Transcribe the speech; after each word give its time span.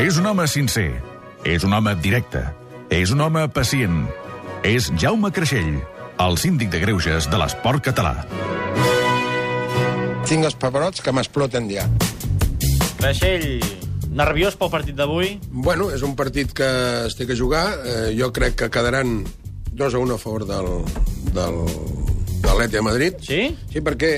És 0.00 0.16
un 0.16 0.24
home 0.24 0.46
sincer. 0.48 0.94
És 1.44 1.64
un 1.66 1.74
home 1.76 1.92
directe. 2.00 2.40
És 2.88 3.10
un 3.12 3.20
home 3.20 3.42
pacient. 3.52 4.06
És 4.64 4.86
Jaume 4.96 5.28
Creixell, 5.28 5.74
el 6.24 6.38
síndic 6.40 6.70
de 6.72 6.80
greuges 6.80 7.28
de 7.28 7.40
l'esport 7.42 7.84
català. 7.84 8.14
Tinc 10.24 10.48
els 10.48 10.56
pebrots 10.56 11.04
que 11.04 11.12
m'exploten 11.12 11.68
ja. 11.68 11.84
Creixell, 12.96 13.60
nerviós 14.08 14.56
pel 14.56 14.72
partit 14.72 14.96
d'avui? 14.96 15.34
Bueno, 15.52 15.90
és 15.92 16.00
un 16.00 16.16
partit 16.16 16.56
que 16.56 16.72
es 17.04 17.20
té 17.20 17.28
que 17.28 17.36
jugar. 17.36 17.66
Eh, 17.84 18.16
jo 18.16 18.32
crec 18.32 18.56
que 18.56 18.72
quedaran 18.72 19.18
2 19.76 20.00
a 20.00 20.04
1 20.08 20.16
a 20.16 20.22
favor 20.24 20.48
del, 20.48 20.74
del, 21.36 21.62
de 22.40 22.56
l'Eti 22.56 22.80
de 22.80 22.86
Madrid. 22.88 23.20
Sí? 23.20 23.42
Sí, 23.68 23.84
perquè 23.84 24.14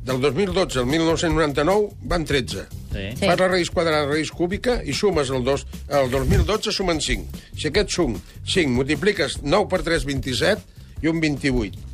del 0.00 0.24
2012 0.24 0.80
al 0.80 0.88
1999 0.96 2.08
van 2.08 2.24
13. 2.24 2.79
Sí. 2.90 3.04
Fas 3.20 3.38
la 3.38 3.48
raïs 3.50 3.70
quadrada, 3.70 4.06
la 4.06 4.14
raïs 4.14 4.32
cúbica 4.34 4.80
i 4.82 4.94
sumes 4.96 5.30
el, 5.30 5.44
dos, 5.46 5.66
el 5.86 6.10
2012 6.10 6.74
sumen 6.74 7.02
5. 7.04 7.44
Si 7.54 7.70
aquest 7.70 7.94
sum 7.94 8.16
5 8.42 8.74
multipliques 8.74 9.38
9 9.44 9.68
per 9.70 9.84
3, 9.86 10.08
27 10.08 11.04
i 11.04 11.12
un 11.12 11.22
28. 11.22 11.89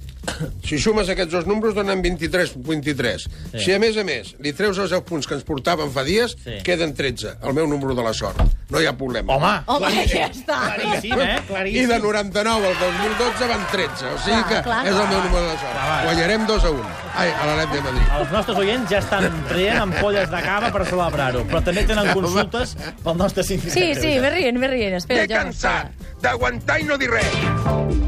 Si 0.66 0.78
sumes 0.82 1.08
aquests 1.08 1.32
dos 1.32 1.46
números 1.46 1.74
donen 1.74 2.02
23, 2.02 2.52
23. 2.66 3.26
Sí. 3.52 3.58
Si 3.64 3.72
a 3.72 3.78
més 3.78 3.96
a 3.96 4.04
més 4.04 4.34
li 4.42 4.52
treus 4.52 4.78
els 4.82 4.90
10 4.90 5.02
punts 5.09 5.26
que 5.26 5.34
ens 5.38 5.45
portaven 5.46 5.90
fa 5.95 6.02
dies, 6.04 6.36
Sí. 6.45 6.59
queden 6.66 6.95
13, 6.95 7.36
el 7.42 7.54
meu 7.54 7.66
número 7.66 7.95
de 7.95 8.02
la 8.02 8.12
sort. 8.14 8.40
No 8.70 8.80
hi 8.82 8.86
ha 8.86 8.92
problema. 8.98 9.36
Home! 9.36 9.52
Home, 9.66 10.06
ja 10.10 10.26
està. 10.26 10.59
Claríssim, 10.76 11.14
eh? 11.20 11.36
I 11.38 11.46
Claríssim. 11.46 11.88
de 11.88 11.98
99 12.00 12.66
al 12.66 12.78
2012 12.80 13.46
van 13.52 13.66
13, 13.70 14.06
o 14.10 14.18
sigui 14.18 14.42
Clar, 14.42 14.48
que 14.48 14.62
clar. 14.66 14.80
és 14.86 14.95
el 14.96 15.09
meu 15.09 15.20
número 15.22 15.42
de 15.42 15.48
la 15.52 15.59
sort. 15.60 15.72
Clar, 15.76 15.86
va. 15.90 16.00
Guanyarem 16.10 16.46
2 16.46 16.64
a 16.64 16.70
1. 16.70 16.90
Ai, 17.16 17.30
a 17.30 17.46
l'Alet 17.46 17.70
de 17.73 17.80
Madrid. 17.87 18.09
Els 18.20 18.32
nostres 18.32 18.59
oients 18.59 18.90
ja 18.90 18.98
estan 18.98 19.30
traient 19.48 19.78
ampolles 19.80 20.28
de 20.30 20.42
cava 20.42 20.73
per 20.74 20.84
celebrar-ho, 20.90 21.45
però 21.48 21.62
també 21.64 21.87
tenen 21.87 22.10
consultes 22.12 22.76
pel 23.04 23.16
nostre 23.16 23.45
síndic. 23.46 23.71
Sí, 23.73 23.95
sí, 23.95 24.18
ve 24.18 24.30
rient, 24.34 24.59
ve 24.60 24.68
rient. 24.74 24.98
Espera, 24.98 25.24
Jaume, 25.30 25.46
cansat 25.52 25.93
d'aguantar 26.21 26.80
i 26.80 26.84
no 26.90 26.98
dir 26.98 27.09
res. 27.10 28.05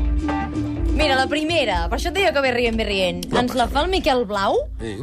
Mira, 0.98 1.14
la 1.14 1.28
primera, 1.30 1.84
per 1.88 1.98
això 2.00 2.10
et 2.10 2.16
deia 2.18 2.32
que 2.34 2.42
ve 2.42 2.50
rient, 2.52 2.76
ve 2.76 2.84
rient. 2.88 3.22
Ens 3.38 3.54
la 3.54 3.68
fa 3.70 3.84
el 3.84 3.90
Miquel 3.92 4.24
Blau 4.26 4.56
Sí. 4.80 4.96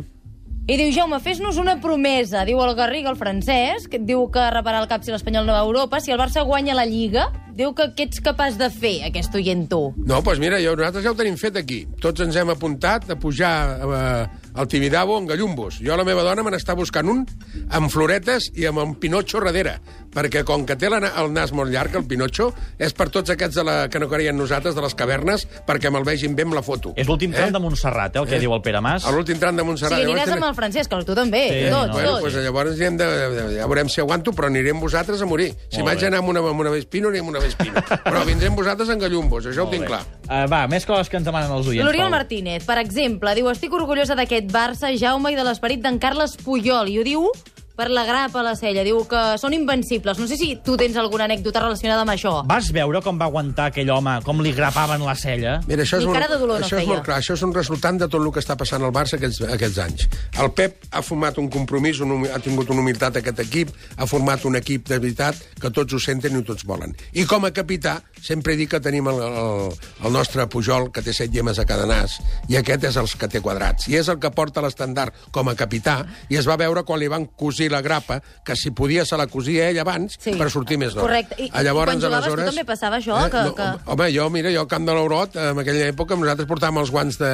i 0.68 0.76
diu, 0.78 0.92
Jaume, 0.92 1.20
fes-nos 1.24 1.56
una 1.62 1.78
promesa. 1.80 2.44
Diu 2.46 2.60
el 2.66 2.76
Garriga, 2.76 3.10
el 3.14 3.16
francès, 3.18 3.88
que 3.88 4.00
diu 4.02 4.28
que 4.34 4.44
repararà 4.52 4.82
el 4.84 4.90
cap 4.92 5.04
si 5.06 5.12
l'Espanyol 5.14 5.46
no 5.48 5.54
va 5.54 5.62
a 5.62 5.66
Europa. 5.66 6.02
Si 6.02 6.12
el 6.12 6.20
Barça 6.20 6.44
guanya 6.44 6.74
la 6.76 6.86
Lliga, 6.86 7.30
diu 7.56 7.72
que 7.74 7.94
què 7.96 8.10
ets 8.10 8.20
capaç 8.20 8.58
de 8.60 8.68
fer, 8.70 9.06
aquest 9.08 9.34
oient 9.40 9.70
tu? 9.72 9.94
No, 9.96 10.20
doncs 10.22 10.40
mira, 10.42 10.60
jo, 10.60 10.76
nosaltres 10.76 11.06
ja 11.06 11.12
ho 11.14 11.16
tenim 11.16 11.38
fet 11.40 11.56
aquí. 11.62 11.86
Tots 12.02 12.20
ens 12.26 12.36
hem 12.36 12.50
apuntat 12.52 13.08
a 13.10 13.16
pujar 13.16 13.54
eh, 13.80 14.28
al 14.56 14.68
Tibidabo 14.68 15.18
en 15.22 15.28
gallumbos. 15.28 15.80
Jo, 15.80 15.96
la 15.96 16.04
meva 16.04 16.24
dona, 16.28 16.44
me 16.44 16.52
n'està 16.52 16.76
buscant 16.76 17.08
un 17.08 17.24
amb 17.70 17.90
floretes 17.94 18.50
i 18.56 18.66
amb 18.68 18.80
un 18.84 18.96
pinotxo 19.00 19.40
darrere, 19.40 19.78
perquè 20.16 20.46
com 20.48 20.64
que 20.66 20.78
té 20.80 20.90
la, 20.92 21.02
el 21.22 21.34
nas 21.36 21.52
molt 21.56 21.72
llarg, 21.74 21.96
el 22.00 22.06
pinotxo, 22.08 22.50
és 22.80 22.96
per 22.96 23.10
tots 23.14 23.34
aquests 23.34 23.60
de 23.60 23.66
la, 23.68 23.76
que 23.92 24.00
no 24.00 24.08
creien 24.12 24.38
nosaltres, 24.40 24.76
de 24.76 24.84
les 24.86 24.96
cavernes, 24.96 25.46
perquè 25.68 25.92
me'l 25.92 26.08
vegin 26.08 26.36
bé 26.38 26.46
amb 26.48 26.56
la 26.56 26.64
foto. 26.66 26.94
És 26.96 27.10
l'últim 27.10 27.34
tram 27.36 27.52
de 27.52 27.62
Montserrat, 27.62 28.16
eh, 28.16 28.24
el 28.24 28.30
que 28.30 28.40
diu 28.40 28.56
el 28.56 28.64
Pere 28.66 28.82
Mas. 28.82 29.06
L'últim 29.12 29.40
tram 29.42 29.56
de 29.60 29.64
Montserrat. 29.68 30.00
sigui, 30.00 30.14
aniràs 30.14 30.32
Llavors 30.32 30.42
amb 30.42 30.50
el 30.50 30.56
Francesc, 30.56 30.96
tu 31.06 31.16
també, 31.18 31.44
Sí, 31.50 31.70
tots, 31.70 31.88
no. 31.88 31.94
Bueno, 31.94 32.10
tots. 32.10 32.22
pues 32.22 32.36
llavors 32.36 32.72
anirem 32.72 32.98
de, 32.98 33.06
de, 33.06 33.44
ja 33.58 33.68
veurem 33.68 33.90
si 33.90 34.02
aguanto, 34.02 34.32
però 34.32 34.48
anirem 34.48 34.80
vosaltres 34.80 35.22
a 35.22 35.26
morir. 35.26 35.52
Si 35.70 35.82
Molt 35.82 35.92
vaig 35.92 36.00
bé. 36.02 36.08
anar 36.08 36.20
amb 36.24 36.30
una, 36.30 36.40
amb 36.40 36.60
una 36.60 36.70
Vespino, 36.74 37.10
anirem 37.10 37.26
amb 37.28 37.36
una 37.36 37.44
Vespino. 37.44 37.74
però 38.08 38.26
vindrem 38.26 38.56
vosaltres 38.56 38.90
en 38.90 39.00
gallumbos, 39.00 39.46
això 39.52 39.66
ho 39.66 39.72
tinc 39.72 39.86
clar. 39.88 40.04
Uh, 40.26 40.46
va, 40.52 40.66
més 40.68 40.86
coses 40.86 41.10
que 41.10 41.18
ens 41.18 41.26
demanen 41.26 41.52
els 41.52 41.68
oients. 41.68 41.86
L'Oriol. 41.86 42.10
Martínez, 42.10 42.64
per 42.66 42.78
exemple, 42.80 43.34
diu 43.36 43.50
estic 43.52 43.74
orgullosa 43.74 44.16
d'aquest 44.16 44.48
Barça, 44.54 44.94
Jaume, 44.96 45.34
i 45.34 45.36
de 45.36 45.44
l'esperit 45.44 45.82
d'en 45.84 46.00
Carles 46.00 46.38
Puyol. 46.44 46.90
I 46.90 47.00
ho 47.00 47.04
diu 47.04 47.28
per 47.76 47.90
la 47.92 48.06
grapa 48.08 48.40
a 48.40 48.44
la 48.44 48.56
cella. 48.56 48.84
Diu 48.88 49.02
que 49.10 49.22
són 49.42 49.54
invencibles. 49.54 50.20
No 50.20 50.28
sé 50.28 50.38
si 50.40 50.56
tu 50.64 50.78
tens 50.80 50.96
alguna 50.98 51.26
anècdota 51.28 51.60
relacionada 51.64 52.02
amb 52.06 52.14
això. 52.14 52.36
Vas 52.48 52.72
veure 52.76 53.02
com 53.04 53.20
va 53.20 53.26
aguantar 53.28 53.68
aquell 53.72 53.90
home, 53.92 54.18
com 54.24 54.40
li 54.42 54.54
grapaven 54.56 55.04
la 55.06 55.16
cella? 55.16 55.58
Mira, 55.68 55.84
això 55.84 55.98
és, 56.00 56.06
Ni 56.06 56.12
molt, 56.12 56.20
cara 56.20 56.32
de 56.34 56.40
dolor 56.40 56.60
no 56.60 56.66
això 56.66 56.78
és 56.80 56.84
feia. 56.86 56.94
molt 56.94 57.04
clar. 57.06 57.20
Això 57.20 57.34
és 57.36 57.44
un 57.44 57.54
resultant 57.54 58.00
de 58.00 58.08
tot 58.08 58.22
el 58.22 58.32
que 58.32 58.40
està 58.40 58.56
passant 58.58 58.84
al 58.84 58.92
Barça 58.96 59.20
aquests, 59.20 59.42
aquests 59.42 59.78
anys. 59.84 60.08
El 60.40 60.52
Pep 60.56 60.86
ha 60.92 61.02
format 61.02 61.38
un 61.38 61.50
compromís, 61.50 62.00
un, 62.00 62.12
humi- 62.12 62.32
ha 62.32 62.40
tingut 62.40 62.70
una 62.70 62.82
humilitat 62.82 63.18
aquest 63.18 63.40
equip, 63.40 63.70
ha 63.98 64.06
format 64.08 64.46
un 64.46 64.56
equip 64.56 64.88
de 64.88 65.00
veritat 65.00 65.36
que 65.60 65.70
tots 65.72 65.94
ho 65.94 66.00
senten 66.00 66.40
i 66.40 66.44
tots 66.44 66.64
volen. 66.66 66.96
I 67.14 67.26
com 67.26 67.44
a 67.46 67.52
capità, 67.52 68.02
sempre 68.26 68.56
dic 68.58 68.72
que 68.74 68.80
tenim 68.82 69.06
el, 69.12 69.20
el, 69.22 69.74
el 70.08 70.14
nostre 70.14 70.48
Pujol, 70.50 70.90
que 70.92 71.04
té 71.06 71.14
set 71.14 71.32
llemes 71.34 71.60
a 71.62 71.66
cada 71.70 71.86
nas, 71.86 72.18
i 72.50 72.58
aquest 72.58 72.88
és 72.90 72.98
els 72.98 73.14
que 73.20 73.30
té 73.30 73.42
quadrats. 73.46 73.86
I 73.92 74.00
és 74.02 74.10
el 74.10 74.18
que 74.20 74.32
porta 74.34 74.64
l'estandard 74.66 75.14
com 75.36 75.52
a 75.52 75.56
capità, 75.56 76.00
i 76.34 76.40
es 76.42 76.48
va 76.50 76.58
veure 76.58 76.82
quan 76.88 77.00
li 77.00 77.08
van 77.12 77.28
cosir 77.38 77.70
la 77.72 77.84
grapa, 77.86 78.20
que 78.46 78.56
si 78.58 78.72
podia 78.72 79.06
se 79.06 79.18
la 79.18 79.28
cosia 79.28 79.70
ell 79.70 79.80
abans 79.84 80.18
Sí. 80.20 80.34
per 80.40 80.50
sortir 80.50 80.78
més 80.82 80.94
d'hora. 80.96 81.06
Correcte. 81.08 81.36
I- 81.44 81.52
llavors, 81.64 81.94
i 81.94 82.00
quan 82.00 82.02
jugaves 82.02 82.26
tu 82.26 82.34
aleshores- 82.34 82.50
també 82.56 82.66
passava 82.66 82.98
això, 82.98 83.30
que- 83.30 83.44
no, 83.44 83.56
que- 83.56 83.92
Home, 83.92 84.10
jo, 84.16 84.30
mira, 84.30 84.52
jo 84.52 84.62
al 84.62 84.68
Camp 84.68 84.86
de 84.88 84.94
l'Aurot, 84.94 85.36
en 85.36 85.60
aquella 85.60 85.88
època, 85.92 86.16
nosaltres 86.18 86.48
portàvem 86.50 86.80
els 86.82 86.92
guants 86.92 87.18
de, 87.20 87.32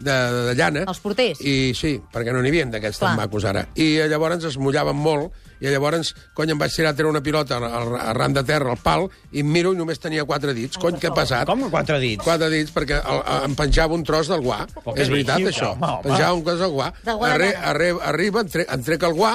de, 0.00 0.16
de 0.50 0.54
llana. 0.54 0.84
Els 0.86 1.00
porters. 1.00 1.40
I 1.40 1.72
sí, 1.74 1.96
perquè 2.12 2.32
no 2.32 2.42
n'hi 2.42 2.48
havia 2.52 2.66
d'aquests 2.66 2.98
tan 3.00 3.16
macos 3.16 3.44
ara. 3.44 3.66
I 3.74 3.96
eh, 4.04 4.08
llavors 4.08 4.44
es 4.44 4.58
mullaven 4.58 4.96
molt, 4.96 5.32
i 5.60 5.68
llavors, 5.70 6.14
cony, 6.34 6.50
em 6.50 6.58
vaig 6.58 6.72
tirar 6.74 6.90
a 6.90 6.94
treure 6.94 7.10
una 7.10 7.22
pilota 7.22 7.56
al- 7.56 7.64
al- 7.64 7.96
arran 8.00 8.32
de 8.34 8.42
terra, 8.44 8.70
al 8.70 8.78
pal, 8.82 9.08
i 9.32 9.40
em 9.40 9.50
miro 9.50 9.72
i 9.72 9.76
només 9.76 9.98
tenia 9.98 10.24
quatre 10.24 10.52
dits. 10.54 10.76
Cony, 10.78 10.98
què 10.98 11.08
ha 11.10 11.14
passat? 11.14 11.46
Com 11.46 11.68
quatre 11.70 11.98
dits? 12.00 12.22
Quatre 12.24 12.50
dits, 12.50 12.72
perquè 12.74 13.00
el, 13.00 13.22
el, 13.24 13.44
em 13.50 13.54
penjava 13.54 13.94
un 13.94 14.04
tros 14.04 14.28
del 14.28 14.40
guà. 14.44 14.66
Què 14.84 14.98
És 15.00 15.08
veritat, 15.08 15.38
dius, 15.38 15.54
això. 15.56 15.72
home, 15.76 15.86
home. 15.86 16.02
Penjava 16.10 16.34
un 16.34 16.42
cos 16.44 16.58
del 16.58 16.70
guà. 16.74 16.92
De 17.04 17.12
guà 17.12 17.32
Arre, 17.34 17.54
arre, 17.56 17.90
arriba, 18.02 18.40
em, 18.40 18.48
tre, 18.48 18.66
em 18.70 18.82
trec 18.82 19.02
el 19.02 19.14
guà, 19.18 19.34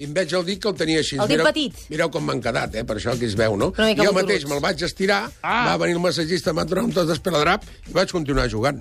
i 0.00 0.04
em 0.08 0.14
veig 0.16 0.32
el 0.32 0.44
dit 0.46 0.60
que 0.62 0.68
el 0.68 0.74
tenia 0.74 0.98
així. 1.02 1.16
El 1.20 1.28
dit 1.28 1.36
Mireu- 1.36 1.46
petit. 1.52 1.74
Mireu 1.90 2.08
com 2.10 2.24
m'han 2.24 2.40
quedat, 2.40 2.74
eh? 2.74 2.84
per 2.88 2.96
això 2.96 3.12
que 3.18 3.26
es 3.26 3.34
veu, 3.36 3.56
no? 3.60 3.72
Jo 3.76 4.12
mateix 4.16 4.46
me'l 4.48 4.60
vaig 4.64 4.80
estirar, 4.82 5.30
Ah. 5.42 5.66
va 5.68 5.76
venir 5.76 5.92
el 5.98 6.00
massatgista, 6.00 6.52
m'ha 6.56 6.64
donat 6.64 6.84
un 6.84 6.92
tos 6.92 7.06
d'espeladrap 7.06 7.62
i 7.86 7.92
vaig 7.92 8.10
continuar 8.10 8.48
jugant. 8.48 8.80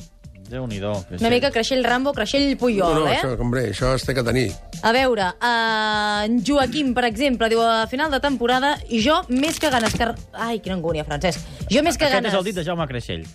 Déu-n'hi-do. 0.49 0.91
Una 1.19 1.29
mica 1.29 1.51
creixell 1.53 1.83
Rambo, 1.85 2.09
creixell 2.17 2.55
Puyol, 2.57 2.95
no, 2.95 3.03
no, 3.03 3.09
eh? 3.11 3.19
això, 3.19 3.35
hombre, 3.37 3.67
això 3.69 3.91
es 3.93 4.05
té 4.07 4.15
que 4.17 4.23
tenir. 4.25 4.47
A 4.81 4.93
veure, 4.95 5.27
uh, 5.37 6.23
en 6.25 6.39
Joaquim, 6.45 6.95
per 6.97 7.05
exemple, 7.05 7.51
diu 7.53 7.61
a 7.61 7.85
final 7.91 8.09
de 8.09 8.21
temporada, 8.23 8.73
jo 8.89 9.19
més 9.29 9.61
que 9.61 9.69
ganes 9.69 9.93
que... 9.93 10.09
Ai, 10.33 10.57
quina 10.63 10.79
angúnia, 10.79 11.05
Francesc. 11.05 11.45
Jo 11.69 11.85
més 11.85 12.01
que 12.01 12.09
Aquest 12.09 12.17
ganes... 12.17 12.33
és 12.33 12.39
el 12.39 12.49
dit 12.49 12.57
de 12.57 12.65
Jaume 12.65 12.89
Creixell. 12.89 13.27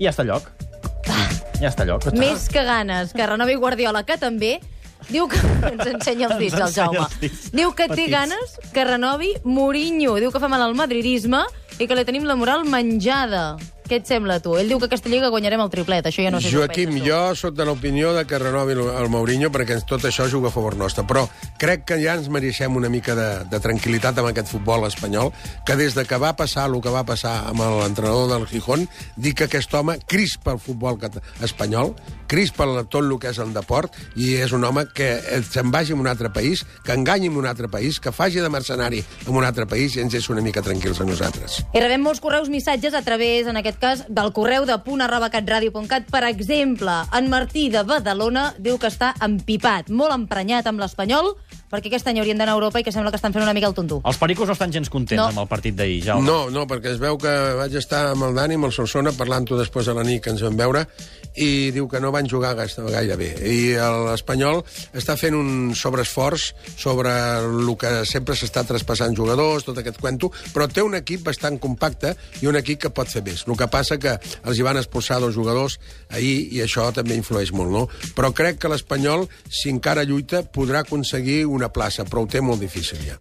I 0.00 0.08
ja 0.08 0.10
està 0.10 0.26
lloc. 0.26 0.50
Ja 1.60 1.70
està 1.70 1.86
lloc. 1.86 2.10
Més 2.18 2.48
que 2.50 2.66
ganes 2.66 3.14
que 3.14 3.30
renovi 3.30 3.54
Guardiola, 3.60 4.02
que 4.08 4.18
també 4.18 4.56
diu 5.06 5.30
que... 5.30 5.38
Ens 5.70 5.86
ensenya 5.86 6.32
els 6.32 6.38
dits, 6.40 6.58
el 6.58 6.74
Jaume. 6.74 7.06
dits 7.22 7.50
Diu 7.54 7.70
que 7.78 7.86
té 7.94 8.10
ganes 8.10 8.58
que 8.74 8.86
renovi 8.88 9.36
Mourinho. 9.44 10.18
Diu 10.18 10.34
que 10.34 10.42
fa 10.42 10.50
mal 10.50 10.66
al 10.66 10.74
madridisme 10.74 11.44
i 11.78 11.86
que 11.86 11.94
li 11.94 12.08
tenim 12.08 12.26
la 12.26 12.34
moral 12.34 12.66
menjada. 12.66 13.52
Què 13.90 13.98
et 13.98 14.06
sembla, 14.06 14.36
tu? 14.38 14.52
Ell 14.54 14.68
diu 14.70 14.78
que 14.78 14.86
aquesta 14.86 15.10
lliga 15.10 15.32
guanyarem 15.34 15.64
el 15.64 15.70
triplet. 15.72 16.06
Això 16.06 16.22
ja 16.22 16.30
no 16.30 16.38
sé 16.38 16.46
si 16.46 16.54
Joaquim, 16.54 16.92
tu. 16.94 17.08
jo 17.08 17.16
sóc 17.34 17.56
de 17.58 17.64
l'opinió 17.66 18.12
de 18.14 18.22
que 18.22 18.38
renovi 18.38 18.76
el, 18.78 19.08
Mourinho 19.10 19.48
perquè 19.50 19.80
tot 19.82 20.04
això 20.06 20.28
juga 20.30 20.46
a 20.46 20.54
favor 20.54 20.76
nostre, 20.78 21.02
però 21.10 21.24
crec 21.58 21.82
que 21.88 21.98
ja 21.98 22.14
ens 22.14 22.28
mereixem 22.30 22.78
una 22.78 22.86
mica 22.86 23.16
de, 23.18 23.26
de 23.50 23.58
tranquil·litat 23.58 24.20
amb 24.22 24.30
aquest 24.30 24.52
futbol 24.52 24.86
espanyol, 24.86 25.32
que 25.66 25.74
des 25.74 25.98
de 25.98 26.04
que 26.06 26.20
va 26.22 26.36
passar 26.38 26.68
el 26.70 26.78
que 26.84 26.92
va 26.94 27.02
passar 27.08 27.32
amb 27.50 27.64
l'entrenador 27.80 28.30
del 28.30 28.46
Gijón, 28.46 28.86
dic 29.18 29.40
que 29.40 29.48
aquest 29.50 29.74
home 29.74 29.98
crispa 30.06 30.54
el 30.54 30.62
futbol 30.62 30.94
espanyol, 31.42 31.96
crispa 32.30 32.68
tot 32.84 33.00
el 33.02 33.10
que 33.18 33.34
és 33.34 33.42
el 33.42 33.50
deport, 33.56 33.98
i 34.14 34.36
és 34.38 34.54
un 34.54 34.68
home 34.70 34.86
que 34.94 35.10
eh, 35.18 35.42
se'n 35.42 35.74
vagi 35.74 35.96
a 35.96 35.98
un 35.98 36.06
altre 36.06 36.30
país, 36.30 36.62
que 36.86 36.94
enganyi 36.94 37.26
en 37.26 37.42
un 37.42 37.50
altre 37.50 37.66
país, 37.66 37.98
que 37.98 38.14
faci 38.14 38.38
de 38.38 38.54
mercenari 38.54 39.02
en 39.26 39.34
un 39.34 39.42
altre 39.42 39.66
país 39.66 39.98
i 39.98 40.04
ens 40.04 40.14
deixi 40.14 40.30
una 40.30 40.46
mica 40.46 40.62
tranquils 40.62 41.02
a 41.02 41.08
nosaltres. 41.10 41.58
I 41.74 41.82
rebem 41.82 42.06
molts 42.06 42.22
correus 42.22 42.46
missatges 42.52 42.94
a 42.94 43.02
través, 43.02 43.50
en 43.50 43.58
aquest 43.58 43.79
cas, 43.80 44.04
del 44.08 44.30
correu 44.36 44.66
de 44.68 44.76
punt 44.84 45.02
arroba 45.02 45.30
catradio.cat. 45.32 46.06
Per 46.12 46.22
exemple, 46.28 47.00
en 47.16 47.30
Martí 47.32 47.68
de 47.72 47.82
Badalona 47.88 48.50
diu 48.58 48.78
que 48.78 48.90
està 48.92 49.14
empipat, 49.24 49.90
molt 49.90 50.14
emprenyat 50.14 50.68
amb 50.70 50.82
l'Espanyol, 50.82 51.34
perquè 51.70 51.86
aquest 51.92 52.08
any 52.10 52.18
haurien 52.18 52.38
d'anar 52.40 52.52
a 52.56 52.58
Europa 52.58 52.80
i 52.80 52.84
que 52.84 52.92
sembla 52.92 53.12
que 53.12 53.16
estan 53.20 53.32
fent 53.32 53.44
una 53.44 53.54
mica 53.54 53.68
el 53.70 53.74
tonto. 53.74 54.00
Els 54.04 54.18
pericos 54.18 54.48
no 54.50 54.52
estan 54.56 54.72
gens 54.74 54.90
contents 54.90 55.20
No. 55.20 55.28
amb 55.28 55.38
el 55.44 55.48
partit 55.48 55.74
d'ahir, 55.76 56.02
Jaume. 56.04 56.26
No, 56.26 56.50
no, 56.50 56.66
perquè 56.66 56.90
es 56.94 56.98
veu 56.98 57.16
que 57.18 57.30
vaig 57.58 57.74
estar 57.78 58.08
amb 58.10 58.24
el 58.28 58.34
Dani, 58.34 58.54
amb 58.58 58.66
el 58.66 58.72
Solsona, 58.72 59.12
parlant-ho 59.12 59.56
després 59.58 59.86
de 59.86 59.94
la 59.94 60.02
nit 60.04 60.22
que 60.24 60.30
ens 60.34 60.42
vam 60.42 60.56
veure, 60.56 60.86
i 61.36 61.70
diu 61.70 61.86
que 61.88 62.00
no 62.02 62.10
van 62.10 62.26
jugar 62.28 62.54
gaire, 62.58 62.82
gaire 62.90 63.16
bé. 63.16 63.28
I 63.46 63.58
l'Espanyol 64.08 64.64
està 64.98 65.14
fent 65.16 65.34
un 65.38 65.74
sobreesforç 65.78 66.50
sobre 66.76 67.12
el 67.38 67.70
que 67.78 68.04
sempre 68.08 68.34
s'està 68.34 68.64
traspassant 68.66 69.14
jugadors, 69.16 69.64
tot 69.64 69.78
aquest 69.78 70.00
cuento, 70.00 70.32
però 70.54 70.66
té 70.66 70.82
un 70.82 70.96
equip 70.98 71.22
bastant 71.28 71.58
compacte 71.62 72.16
i 72.42 72.46
un 72.50 72.56
equip 72.58 72.80
que 72.82 72.90
pot 72.90 73.06
fer 73.08 73.22
més. 73.22 73.44
El 73.46 73.56
que 73.56 73.68
passa 73.70 73.98
que 74.00 74.16
els 74.42 74.58
hi 74.58 74.66
van 74.66 74.76
expulsar 74.80 75.20
dos 75.22 75.34
jugadors 75.34 75.78
ahir 76.10 76.48
i 76.50 76.62
això 76.64 76.88
també 76.92 77.14
influeix 77.14 77.52
molt, 77.52 77.70
no? 77.70 77.86
Però 78.16 78.32
crec 78.34 78.58
que 78.58 78.68
l'Espanyol, 78.72 79.28
si 79.48 79.70
encara 79.70 80.02
lluita, 80.04 80.42
podrà 80.42 80.82
aconseguir 80.82 81.44
una 81.60 81.72
plaça, 81.72 82.06
però 82.08 82.24
ho 82.24 82.30
té 82.30 82.40
molt 82.44 82.62
difícil 82.64 83.02
ja. 83.04 83.18